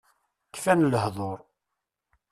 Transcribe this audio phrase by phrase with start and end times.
[0.53, 1.39] Kfan lehdur.